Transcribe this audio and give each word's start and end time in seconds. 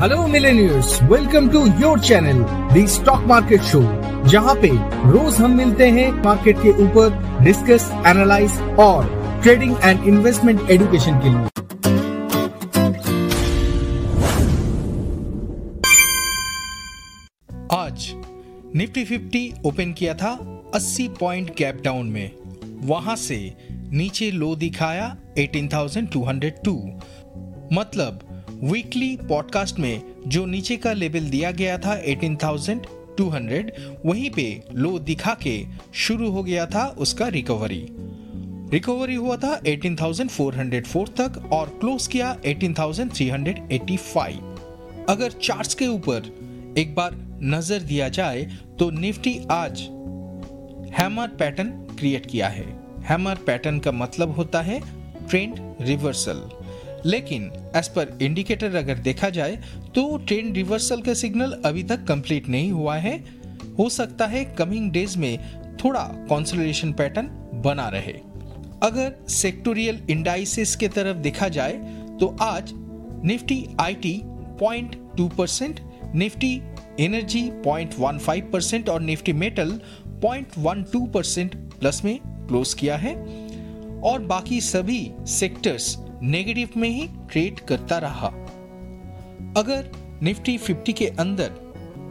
Hello 0.00 0.26
millionaires 0.26 1.02
welcome 1.02 1.48
to 1.48 1.60
your 1.80 2.00
channel 2.00 2.38
the 2.72 2.86
stock 2.88 3.24
market 3.28 3.62
show 3.62 3.80
जहाँ 4.30 4.54
पे 4.62 4.68
रोज 5.10 5.36
हम 5.36 5.56
मिलते 5.56 5.88
हैं 5.90 6.10
मार्केट 6.24 6.56
के 6.58 6.70
ऊपर 6.84 7.18
डिस्कस 7.44 7.90
एनालाइज 8.06 8.52
और 8.80 9.08
ट्रेडिंग 9.42 9.74
एंड 9.84 10.06
इन्वेस्टमेंट 10.08 10.70
एजुकेशन 10.70 11.18
के 11.24 11.28
लिए। 11.28 11.48
आज 17.70 18.08
निफ्टी 18.76 19.04
50 19.04 19.44
ओपन 19.66 19.92
किया 19.98 20.14
था 20.14 20.32
80 20.76 21.08
पॉइंट 21.20 21.54
गैप 21.58 21.82
डाउन 21.84 22.06
में। 22.06 22.30
वहाँ 22.86 23.16
से 23.18 23.40
नीचे 23.92 24.30
लो 24.30 24.54
दिखाया 24.56 25.14
18,202 25.38 26.76
मतलब 27.72 28.26
वीकली 28.62 29.16
पॉडकास्ट 29.28 29.78
में 29.78 30.02
जो 30.26 30.46
नीचे 30.46 30.76
का 30.76 30.92
लेवल 30.92 31.20
दिया 31.20 31.50
गया 31.50 31.78
था 31.78 32.04
18,200 32.04 33.70
वहीं 34.06 34.30
पे 34.30 34.62
लो 34.74 34.98
दिखा 34.98 35.34
के 35.42 35.66
शुरू 35.94 36.30
हो 36.30 36.42
गया 36.42 36.66
था 36.66 36.94
उसका 36.98 37.28
रिकवरी 37.28 37.86
रिकवरी 38.72 39.14
हुआ 39.14 39.36
था 39.36 39.60
18,404 39.62 41.08
तक 41.08 41.48
और 41.52 41.68
क्लोज 41.68 42.06
किया 42.06 42.36
18,385 42.40 44.34
अगर 45.08 45.30
चार्ट्स 45.30 45.74
के 45.74 45.86
ऊपर 45.86 46.22
एक 46.78 46.94
बार 46.94 47.38
नज़र 47.42 47.78
दिया 47.78 48.08
जाए 48.08 48.42
तो 48.78 48.90
निफ्टी 48.90 49.40
आज 49.50 49.80
हैमर 50.92 51.28
पैटर्न 51.28 51.70
क्रिएट 51.70 52.26
किया 52.26 52.48
है। 52.48 52.80
हैमर 53.00 53.34
पैटर्न 53.34 53.78
का 53.78 53.92
मतलब 53.92 54.30
होता 54.30 54.60
है 54.60 54.80
ट्रेंड 55.28 55.54
रिवर्सल 55.80 56.59
लेकिन 57.06 57.50
एज 57.76 57.88
पर 57.88 58.16
इंडिकेटर 58.22 58.76
अगर 58.76 58.98
देखा 58.98 59.30
जाए 59.30 59.56
तो 59.94 60.16
ट्रेन 60.18 60.52
रिवर्सल 60.54 61.02
का 61.02 61.14
सिग्नल 61.14 61.52
अभी 61.64 61.82
तक 61.82 62.04
कंप्लीट 62.04 62.48
नहीं 62.48 62.70
हुआ 62.72 62.96
है। 62.96 63.16
हो 63.78 63.88
सकता 63.88 64.26
है 64.26 64.44
कमिंग 64.58 64.90
डेज़ 64.92 65.18
में 65.18 65.38
थोड़ा 65.84 66.02
कॉन्सोलिडेशन 66.28 66.92
पैटर्न 66.92 67.28
बना 67.64 67.88
रहे। 67.88 68.12
अगर 68.82 69.14
सेक्टोरियल 69.28 70.00
इंडाइसिस 70.10 70.74
के 70.76 70.88
तरफ़ 70.88 71.16
देखा 71.18 71.48
जाए 71.48 71.72
तो 72.20 72.36
आज 72.40 72.72
Nifty 73.24 73.64
IT 73.80 74.20
point 74.60 74.96
two 75.16 75.28
percent 75.28 75.80
Nifty 76.14 76.54
energy 77.00 77.42
point 77.64 77.94
one 77.98 78.18
five 78.18 78.50
percent 78.52 78.88
और 78.88 79.00
Nifty 79.00 79.32
metal 79.32 79.70
point 80.22 80.58
one 80.58 80.82
two 80.92 81.04
percent 81.06 81.54
plus 81.80 82.04
में 82.04 82.18
क्लोज 82.24 82.74
किया 82.74 82.96
है। 82.96 83.14
और 84.02 84.20
बाकी 84.26 84.60
सभी 84.60 85.10
सेक्टर्स 85.28 85.94
नेगेटिव 86.22 86.68
में 86.76 86.88
ही 86.88 87.06
ट्रेड 87.30 87.60
करता 87.60 87.98
रहा। 87.98 88.26
अगर 89.56 89.90
निफ्टी 90.22 90.58
50 90.58 90.92
के 90.92 91.06
अंदर 91.06 91.52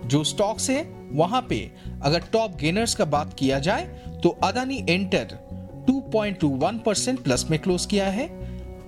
जो 0.05 0.23
स्टॉक्स 0.23 0.69
है, 0.69 0.83
वहाँ 1.11 1.45
पे 1.49 1.71
अगर 2.03 2.19
टॉप 2.19 2.55
गेनर्स 2.55 2.95
का 2.95 3.05
बात 3.05 3.33
किया 3.33 3.59
जाए 3.59 3.85
तो 4.23 4.29
अदानी 4.29 4.85
एंटर 4.89 5.37
2.21 5.89 6.79
परसेंट 6.79 7.19
प्लस 7.19 7.45
में 7.49 7.59
क्लोज 7.59 7.85
किया 7.85 8.07
है। 8.07 8.27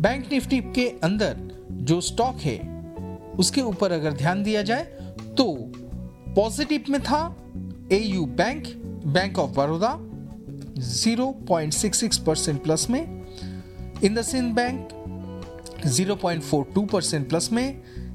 बैंक 0.01 0.31
निफ्टी 0.31 0.59
के 0.59 0.93
अंदर 1.03 1.37
जो 1.71 2.01
स्टॉक 2.01 2.35
है 2.35 2.81
उसके 3.39 3.61
ऊपर 3.61 3.91
अगर 3.91 4.13
ध्यान 4.13 4.43
दिया 4.43 4.61
जाए 4.61 4.83
तो 5.37 5.71
पॉजिटिव 6.35 6.83
में 6.89 7.01
था 7.01 7.35
A 7.91 7.97
U 7.97 8.25
Bank 8.25 8.63
Bank 9.05 9.39
of 9.39 9.51
Baroda 9.51 9.99
0.66 10.73 12.17
percent 12.17 12.63
plus 12.63 12.89
में 12.89 13.20
इंडसिंड 14.03 14.53
बैंक 14.53 14.87
0.42 15.87 16.91
परसेंट 16.91 17.29
प्लस 17.29 17.49
में 17.51 17.69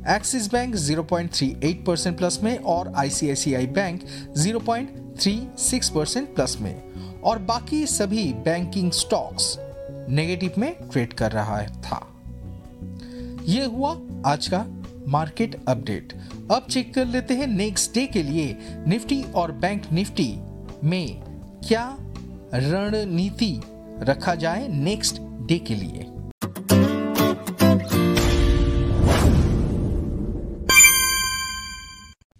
एक्सिस 0.09 0.53
बैंक 0.53 0.77
0.38 0.77 1.75
परसेंट 1.87 2.19
प्लस 2.19 2.41
में, 2.43 2.59
और 2.59 2.93
आईसीआईसीआई 2.97 3.67
बैंक 3.67 4.03
0.36 4.39 5.89
परसेंट 5.89 6.35
प्लस 6.35 6.59
में। 6.61 6.83
और 7.21 7.39
बाकी 7.39 7.87
सभी 7.87 8.33
बैंकिंग 8.33 8.93
स्टॉक्स 8.93 9.57
नेगेटिव 10.09 10.53
में 10.59 10.77
ट्रेड 10.93 11.13
कर 11.13 11.33
रहा 11.33 11.63
था। 11.63 12.07
यह 13.43 13.67
हुआ 13.67 13.97
आज 14.27 14.49
का 14.49 14.67
मार्केट 15.09 15.65
अपडेट 15.69 16.13
अब 16.51 16.67
चेक 16.71 16.95
कर 16.95 17.07
लेते 17.07 17.35
हैं 17.35 17.47
नेक्स्ट 17.47 17.95
डे 17.95 18.07
के 18.07 18.23
लिए 18.23 18.57
निफ्टी 18.87 19.23
और 19.35 19.53
बैंक 19.53 19.83
निफ्टी 19.93 20.37
में 20.85 21.23
क्या 21.69 21.97
रणनीति 22.55 23.61
रखा 24.01 24.35
जाए 24.35 24.69
नेक्स्ट 24.69 25.21
डे 25.47 25.59
के 25.71 25.75
लिए 25.75 26.13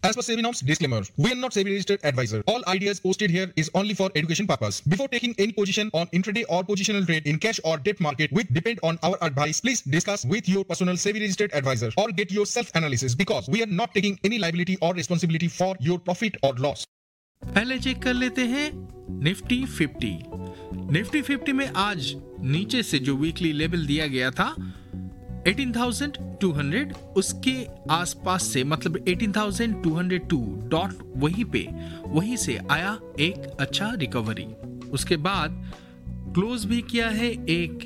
As 0.07 0.15
per 0.15 0.23
SEBI 0.23 0.43
norms, 0.43 0.61
disclaimer, 0.61 1.03
we 1.17 1.33
are 1.33 1.35
not 1.35 1.51
SEBI 1.51 1.71
registered 1.71 2.05
advisor. 2.05 2.41
All 2.47 2.63
ideas 2.69 3.01
posted 3.01 3.29
here 3.29 3.53
is 3.57 3.69
only 3.75 3.93
for 3.93 4.09
education 4.15 4.47
purpose. 4.47 4.81
Before 4.81 5.09
taking 5.09 5.35
any 5.37 5.53
position 5.53 5.91
on 5.95 6.07
intraday 6.19 6.45
or 6.49 6.63
positional 6.63 7.05
trade 7.05 7.27
in 7.27 7.41
cash 7.41 7.59
or 7.65 7.77
debt 7.77 7.99
market 7.99 8.31
which 8.31 8.47
depend 8.53 8.79
on 8.85 9.01
our 9.03 9.19
advice, 9.21 9.61
please 9.61 9.83
discuss 9.83 10.25
with 10.25 10.49
your 10.49 10.65
personal 10.65 10.95
SEBI 10.95 11.23
registered 11.27 11.53
advisor 11.55 11.91
or 11.97 12.09
get 12.13 12.31
your 12.31 12.47
self 12.47 12.71
analysis 12.77 13.17
because 13.17 13.49
we 13.49 13.65
are 13.65 13.73
not 13.83 13.93
taking 13.95 14.17
any 14.23 14.39
liability 14.39 14.79
or 14.81 14.95
responsibility 14.95 15.49
for 15.49 15.75
your 15.81 15.99
profit 15.99 16.37
or 16.43 16.55
loss. 16.55 16.87
पहले 17.45 17.79
check 17.79 18.03
कर 18.03 18.15
लेते 18.15 18.45
हैं 18.53 18.71
Nifty 19.25 19.65
50 19.79 20.46
Nifty 20.93 21.23
50 21.23 21.53
में 21.53 21.67
आज 21.67 22.17
नीचे 22.41 22.83
से 22.83 22.99
जो 22.99 23.17
weekly 23.17 23.53
level 23.53 23.87
दिया 23.87 24.07
गया 24.07 24.31
था 24.31 24.73
18,200 25.43 26.97
उसके 26.97 27.67
आसपास 27.91 28.43
से 28.43 28.65
मतलब 28.65 29.05
18,202 29.05 30.69
डॉट 30.69 31.15
वहीं 31.17 31.45
पे 31.45 31.69
वहीं 32.07 32.37
से 32.37 32.59
आया 32.71 32.99
एक 33.21 33.57
अच्छा 33.61 33.93
रिकवरी 33.95 34.45
उसके 34.89 35.17
बाद 35.17 35.73
क्लोज 36.09 36.65
भी 36.65 36.83
किया 36.83 37.09
है 37.09 37.31
एक 37.33 37.85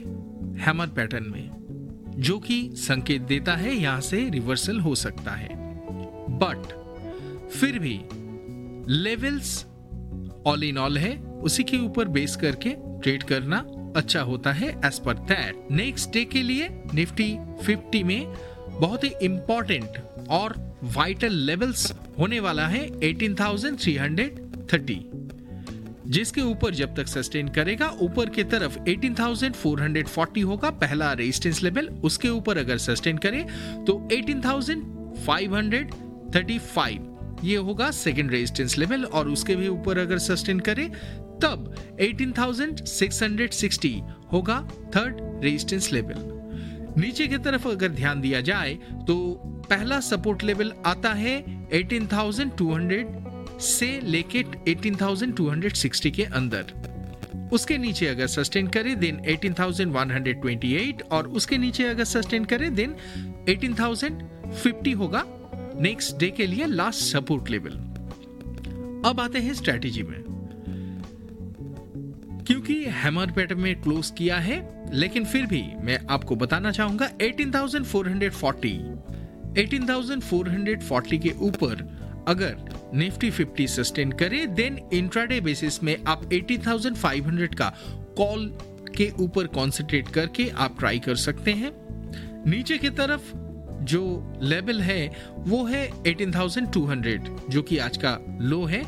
हैमर 0.60 0.86
पैटर्न 0.86 1.24
में 1.24 1.50
जो 2.18 2.38
कि 2.38 2.70
संकेत 2.74 3.22
देता 3.22 3.56
है 3.56 3.74
यहाँ 3.74 4.00
से 4.00 4.30
रिवर्सल 4.30 4.80
हो 4.80 4.94
सकता 4.94 5.30
है। 5.30 5.48
बट 6.28 6.68
फिर 7.48 7.78
भी 7.78 8.00
लेवल्स 8.92 9.66
ऑल 10.46 10.64
इन 10.64 10.78
ऑल 10.78 10.98
है 10.98 11.16
उसी 11.16 11.64
के 11.64 11.76
ऊपर 11.76 12.08
बेस 12.08 12.36
करके 12.36 12.89
ट्रेड 13.02 13.22
करना 13.22 13.64
अच्छा 13.96 14.20
होता 14.22 14.52
है 14.52 14.68
as 14.86 14.98
per 14.98 15.14
that 15.28 15.68
next 15.72 16.10
day 16.12 16.24
के 16.24 16.42
लिए 16.42 16.68
निफ्टी 16.94 17.36
50 17.68 18.02
में 18.04 18.34
बहुत 18.80 19.04
ही 19.04 19.10
इंपॉर्टेंट 19.22 19.98
और 20.30 20.54
वाइटल 20.96 21.32
लेवल्स 21.46 21.92
होने 22.18 22.40
वाला 22.40 22.66
है 22.66 22.88
18,330 23.00 24.98
जिसके 26.06 26.40
ऊपर 26.42 26.74
जब 26.74 26.94
तक 26.96 27.06
सस्टेन 27.08 27.48
करेगा 27.48 27.88
ऊपर 28.02 28.28
की 28.36 28.44
तरफ़ 28.44 28.78
18,440 28.84 30.44
होगा 30.44 30.70
पहला 30.80 31.12
रेजिस्टेंस 31.12 31.62
लेवल 31.62 31.88
उसके 32.04 32.28
ऊपर 32.28 32.58
अगर 32.58 32.78
सस्टेन 32.78 33.18
करे 33.26 33.42
तो 33.86 34.08
18,535 34.12 36.98
ये 37.44 37.56
होगा 37.56 37.90
सेकेंड 37.90 38.30
रेजिस्टेंस 38.30 38.78
लेवल 38.78 39.04
और 39.04 39.28
उसके 39.28 39.56
भी 39.56 39.68
ऊपर 39.68 39.98
अगर 39.98 40.18
सस्टेन 40.18 40.60
करे 40.60 40.90
तब 41.42 41.74
18,660 42.00 44.00
होगा 44.32 44.68
थर्ड 44.96 45.44
रेजिस्टेंस 45.44 45.92
लेवल 45.92 46.40
नीचे 47.00 47.26
की 47.26 47.38
तरफ़ 47.38 47.68
अगर 47.68 47.88
ध्यान 47.88 48.20
दिया 48.20 48.40
जाए 48.40 48.78
तो 49.06 49.34
पहला 49.70 50.00
सपोर्ट 50.00 50.42
लेवल 50.42 50.72
आता 50.86 51.12
है 51.12 51.68
18,200 51.68 53.60
से 53.60 54.00
लेके 54.00 54.44
18,260 54.68 56.10
के 56.10 56.24
अंदर. 56.24 56.64
उसके 57.52 57.78
नीचे 57.78 58.06
अगर 58.06 58.26
सस्टेन 58.26 58.66
करे 58.66 58.94
देन 58.94 59.20
18,128 59.28 61.02
और 61.10 61.28
उसके 61.28 61.58
नीचे 61.58 61.84
अगर 61.84 62.04
सस्टेन 62.04 62.44
करे 62.44 62.70
देन 62.70 62.94
18,050 63.48 64.94
होगा 64.94 65.24
नेक्स्ट 65.80 66.16
डे 66.16 66.30
के 66.30 66.46
लिए 66.46 66.66
लास्ट 66.66 67.00
सपोर्ट 67.00 67.50
लेवल 67.50 67.70
अब 69.08 69.20
आते 69.20 69.38
हैं 69.38 69.54
स्ट्रेटेजी 69.54 70.02
में। 70.02 70.24
क्योंकि 72.46 72.84
हैमर 72.84 73.30
पैटर्न 73.30 73.60
में 73.60 73.80
क्लोज 73.80 74.12
किया 74.18 74.36
है 74.36 74.84
लेकिन 74.94 75.24
फिर 75.24 75.46
भी 75.46 75.62
मैं 75.84 76.00
आपको 76.10 76.36
बताना 76.36 76.70
चाहूँगा 76.70 77.10
18,440 77.16 78.78
18,440 79.58 81.18
के 81.18 81.30
ऊपर 81.40 82.00
अगर 82.28 82.56
निफ्टी 82.94 83.30
50 83.30 83.68
सस्टेन 83.68 84.12
करे 84.12 84.46
देन 84.46 84.78
इंट्राडे 84.92 85.40
बेसिस 85.40 85.82
में 85.82 85.96
आप 86.06 86.28
80,500 86.28 87.54
का 87.54 87.72
कॉल 88.16 88.58
के 88.96 89.12
ऊपर 89.20 89.46
कॉन्सेंट्रेट 89.46 90.08
करके 90.08 90.48
आप 90.48 90.78
ट्राई 90.78 90.98
कर 90.98 91.14
सकते 91.14 91.52
हैं। 91.52 91.72
नीचे 92.50 92.78
की 92.78 92.90
तरफ़ 92.90 93.49
जो 93.82 94.38
लेवल 94.42 94.80
है 94.80 95.12
वो 95.38 95.64
है 95.64 96.02
18,200 96.02 97.50
जो 97.50 97.62
कि 97.62 97.78
आज 97.78 97.96
का 97.96 98.18
लो 98.40 98.64
है। 98.64 98.84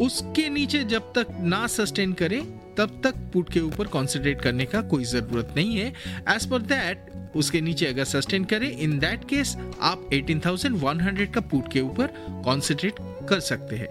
उसके 0.00 0.48
नीचे 0.48 0.84
जब 0.84 1.12
तक 1.12 1.26
ना 1.40 1.66
सस्टेन 1.66 2.12
करे 2.12 2.46
तब 2.78 3.00
तक 3.04 3.14
पुट 3.32 3.52
के 3.52 3.60
ऊपर 3.60 3.86
कॉन्सेंट्रेट 3.86 4.42
करने 4.42 4.64
का 4.64 4.82
कोई 4.82 5.04
ज़रूरत 5.04 5.52
नहीं 5.56 5.76
है। 5.76 5.92
एज 6.28 6.46
पर 6.50 6.62
दैट 6.62 7.12
उसके 7.36 7.60
नीचे 7.60 7.86
अगर 7.86 8.04
सस्टेन 8.04 8.44
करे 8.44 8.66
इन 8.66 8.98
दैट 8.98 9.24
केस 9.28 9.56
आप 9.80 10.08
18,100 10.12 11.34
का 11.34 11.40
पुट 11.40 11.72
के 11.72 11.80
ऊपर 11.80 12.06
कॉन्सेंट्रेट 12.44 12.94
कर 13.28 13.40
सकते 13.40 13.76
हैं। 13.76 13.88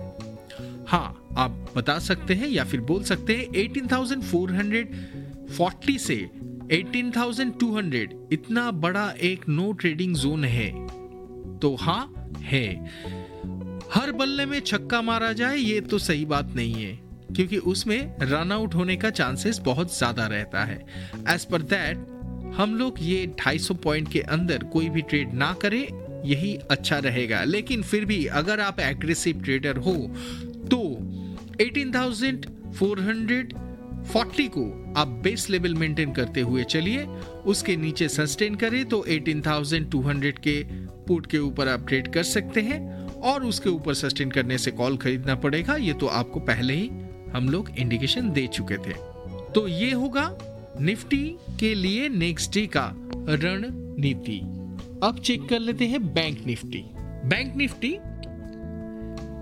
हाँ 0.87 1.27
आप 1.37 1.73
बता 1.75 1.99
सकते 1.99 2.33
हैं 2.33 2.47
या 2.47 2.63
फिर 2.63 2.81
बोल 2.81 3.03
सकते 3.03 3.35
हैं 3.35 3.47
18,440 3.63 5.97
से 5.97 6.29
18,200 6.69 8.33
इतना 8.33 8.69
बड़ा 8.71 9.09
एक 9.21 9.47
नो 9.49 9.71
ट्रेडिंग 9.71 10.15
जोन 10.15 10.43
है। 10.45 10.69
तो 11.59 11.75
हाँ 11.75 12.31
है। 12.41 12.67
हर 13.93 14.11
बल्ले 14.11 14.45
में 14.45 14.59
छक्का 14.59 15.01
मारा 15.01 15.31
जाए 15.33 15.57
ये 15.57 15.81
तो 15.81 15.97
सही 15.97 16.25
बात 16.25 16.55
नहीं 16.55 16.73
है 16.73 16.93
क्योंकि 17.35 17.57
उसमें 17.57 18.15
रन 18.21 18.51
आउट 18.51 18.75
होने 18.75 18.95
का 18.95 19.09
चांसेस 19.09 19.59
बहुत 19.59 19.97
ज़्यादा 19.97 20.25
रहता 20.27 20.63
है। 20.63 20.85
एज 21.29 21.45
पर 21.45 21.61
दैट 21.61 21.97
हम 22.57 22.75
लोग 22.75 22.95
ये 23.01 23.25
250 23.39 23.71
पॉइंट 23.83 24.11
के 24.11 24.19
अंदर 24.19 24.63
कोई 24.63 24.89
भी 24.89 25.01
ट्रेड 25.01 25.33
ना 25.33 25.53
करें 25.53 25.83
यही 26.25 26.55
अच्छा 26.71 26.97
रहेगा। 26.97 27.43
लेकिन 27.43 27.83
फिर 27.83 28.05
भी 28.05 28.25
अगर 28.33 28.59
आप 28.59 28.79
एग्रेसिव 28.79 29.41
ट्रेडर 29.41 29.77
हो 29.77 29.95
तो 30.71 30.79
18,440 34.03 34.49
को 34.49 34.93
आप 34.97 35.07
बेस 35.07 35.49
लेवल 35.49 35.73
मेंटेन 35.73 36.13
करते 36.13 36.41
हुए 36.41 36.63
चलिए 36.63 37.05
उसके 37.45 37.75
नीचे 37.75 38.09
सस्टेन 38.09 38.55
करें 38.55 38.85
तो 38.85 39.05
18,200 39.09 40.39
के 40.39 40.63
पुट 41.07 41.25
के 41.25 41.37
ऊपर 41.37 41.67
आप 41.67 41.87
ट्रेड 41.87 42.13
कर 42.13 42.23
सकते 42.23 42.61
हैं 42.61 43.07
और 43.07 43.43
उसके 43.43 43.69
ऊपर 43.69 43.93
सस्टेन 43.93 44.31
करने 44.31 44.57
से 44.57 44.71
कॉल 44.71 44.97
खरीदना 44.97 45.35
पड़ेगा। 45.35 45.75
ये 45.75 45.93
तो 45.93 46.07
आपको 46.07 46.39
पहले 46.39 46.73
ही 46.73 46.91
हम 47.33 47.49
लोग 47.49 47.69
इंडिकेशन 47.77 48.31
दे 48.31 48.47
चुके 48.47 48.77
थे। 48.77 48.93
तो 49.55 49.67
ये 49.67 49.91
होगा 49.91 50.37
निफ्टी 50.81 51.35
के 51.59 51.75
लिए 51.75 52.09
नेक्स्ट 52.09 52.53
डे 52.53 52.65
का 52.67 52.93
रणनीति। 53.15 54.39
अब 55.03 55.19
चेक 55.23 55.49
कर 55.49 55.59
लेते 55.59 55.85
हैं 55.85 56.13
बैंक 56.13 56.45
निफ्टी। 56.45 56.85
बैंक 57.25 57.55
निफ्टी 57.55 57.97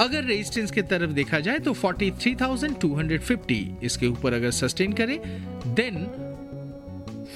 अगर 0.00 0.24
रेजिस्टेंस 0.24 0.70
की 0.70 0.82
तरफ़ 0.82 1.10
देखा 1.10 1.40
जाए 1.40 1.58
तो 1.58 1.74
43,250 1.74 3.82
इसके 3.82 4.06
ऊपर 4.06 4.32
अगर 4.32 4.50
सस्टेन 4.50 4.92
करे 4.92 5.22
देन 5.66 6.06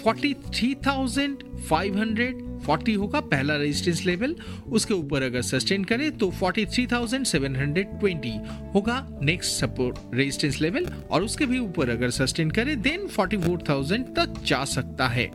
43,540 0.07 2.97
होगा 2.97 3.21
पहला 3.21 3.57
रेजिस्टेंस 3.57 4.07
लेवल 4.07 4.37
उसके 4.69 4.95
ऊपर 4.95 5.23
अगर 5.23 5.43
सस्टेन 5.43 5.85
करे 5.85 6.11
तो 6.11 6.33
43,720 6.43 8.39
होगा 8.75 9.09
नेक्स्ट 9.23 9.61
सपोर्ट 9.61 9.99
रेजिस्टेंस 10.15 10.61
लेवल 10.61 10.87
और 11.11 11.23
उसके 11.23 11.47
भी 11.47 11.59
ऊपर 11.59 11.91
अगर 11.91 12.11
सस्टेन 12.11 12.51
करे 12.51 12.77
देन 12.77 13.09
44,000 13.09 14.05
तक 14.17 14.35
जा 14.47 14.65
सकता 14.65 15.09
है। 15.09 15.31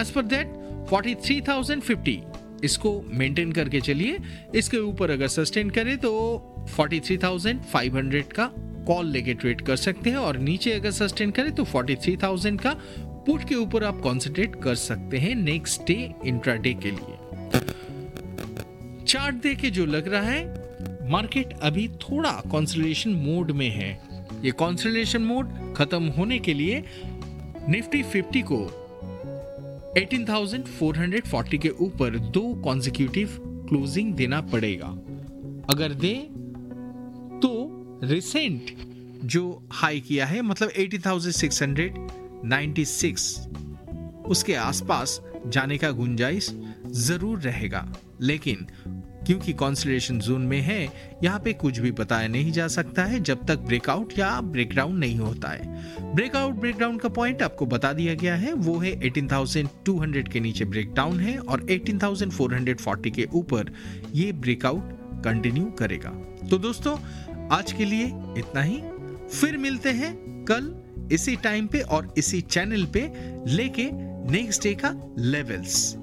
एज 0.00 0.10
पर 0.10 0.22
दैट 0.22 0.46
43,050 0.92 2.31
इसको 2.64 3.04
मेंटेन 3.08 3.52
करके 3.52 3.80
चलिए। 3.80 4.18
इसके 4.54 4.76
ऊपर 4.76 5.10
अगर 5.10 5.28
सस्टेन 5.28 5.70
करे 5.70 5.96
तो 5.96 6.12
43,500 6.78 8.32
का 8.32 8.50
कॉल 8.86 9.06
लेके 9.06 9.34
ट्रेड 9.34 9.60
कर 9.60 9.76
सकते 9.76 10.10
हैं 10.10 10.16
और 10.16 10.38
नीचे 10.38 10.72
अगर 10.72 10.90
सस्टेन 10.90 11.30
करे 11.30 11.50
तो 11.50 11.64
43,000 11.64 12.60
का 12.60 12.76
पुट 13.26 13.44
के 13.44 13.54
ऊपर 13.54 13.84
आप 13.84 14.00
कॉन्सेंट्रेट 14.00 14.56
कर 14.62 14.74
सकते 14.74 15.18
हैं 15.18 15.34
नेक्स्ट 15.34 15.82
डे 15.82 16.14
इंट्राडे 16.24 16.74
के 16.74 16.90
लिए। 16.90 17.16
चार्ट 19.04 19.34
देख 19.34 19.64
जो 19.64 19.86
लग 19.86 20.08
रहा 20.08 20.22
है 20.22 21.10
मार्केट 21.10 21.52
अभी 21.62 21.88
थोड़ा 21.88 22.42
कॉन्सलेशन 22.50 23.10
मोड 23.10 23.50
में 23.50 23.70
है। 23.70 23.90
ये 24.42 24.50
कॉन्सलेशन 24.50 25.22
मोड 25.22 25.74
खत्म 25.76 26.02
होने 26.08 26.38
के 26.38 26.54
लिए 26.54 26.84
निफ्टी 27.68 28.02
50 28.02 28.42
को 28.42 28.81
18,440 29.96 31.58
के 31.58 31.68
ऊपर 31.80 32.18
दो 32.34 32.54
कॉन्जिक्यूटिव 32.64 33.28
क्लोजिंग 33.68 34.14
देना 34.14 34.40
पड़ेगा। 34.52 34.86
अगर 35.70 35.92
दे 35.94 36.14
तो 37.42 37.50
रिसेंट 38.04 38.70
जो 39.24 39.68
हाई 39.72 40.00
किया 40.00 40.26
है 40.26 40.42
मतलब 40.42 40.70
80,696 40.78 43.48
उसके 44.28 44.54
आसपास 44.54 45.20
जाने 45.46 45.78
का 45.78 45.90
गुंजाइश 45.90 46.50
ज़रूर 46.86 47.38
रहेगा। 47.40 47.92
लेकिन 48.20 48.66
क्योंकि 49.26 49.52
कॉन्सलेशन 49.52 50.18
जोन 50.18 50.42
में 50.42 50.60
है 50.60 50.88
यहाँ 51.24 51.40
पे 51.40 51.52
कुछ 51.52 51.78
भी 51.78 51.90
बताया 51.90 52.28
नहीं 52.28 52.52
जा 52.52 52.68
सकता 52.68 53.04
है 53.04 53.20
जब 53.20 53.46
तक 53.46 53.58
ब्रेकआउट 53.58 54.18
या 54.18 54.40
ब्रेकडाउन 54.40 54.96
नहीं 54.96 55.18
होता 55.18 55.48
है। 55.48 56.14
ब्रेकआउट 56.14 56.54
ब्रेकडाउन 56.54 56.96
का 56.98 57.08
पॉइंट 57.08 57.42
आपको 57.42 57.66
बता 57.66 57.92
दिया 57.92 58.14
गया 58.14 58.34
है 58.34 58.52
वो 58.52 58.78
है 58.78 59.00
18,200 59.00 60.28
के 60.28 60.40
नीचे 60.40 60.64
ब्रेकडाउन 60.64 61.20
है 61.20 61.38
और 61.38 61.66
18,440 61.70 63.10
के 63.10 63.28
ऊपर 63.32 63.72
ये 64.14 64.32
ब्रेकआउट 64.32 65.00
कंटिन्यू 65.24 65.64
करेगा। 65.64 66.10
तो 66.50 66.58
दोस्तों 66.58 66.98
आज 67.48 67.72
के 67.72 67.84
लिए 67.84 68.06
इतना 68.38 68.62
ही। 68.62 68.80
फिर 69.40 69.56
मिलते 69.56 69.90
हैं 69.90 70.44
कल 70.44 70.74
इसी 71.12 71.36
टाइम 71.36 71.66
पे 71.66 71.80
और 71.80 72.14
इसी 72.18 72.40
चैनल 72.40 72.84
पे 72.84 73.00
लेके 73.46 73.88
नेक्स्ट 74.32 74.62
डे 74.62 74.74
का 74.74 74.94
लेवल्स 75.18 75.96